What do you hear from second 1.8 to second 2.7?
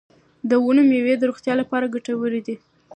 ګټورې دي.